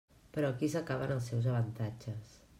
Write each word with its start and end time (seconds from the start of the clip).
Però 0.37 0.49
aquí 0.53 0.69
s'acaben 0.75 1.13
els 1.17 1.29
seus 1.33 1.51
avantatges. 1.53 2.35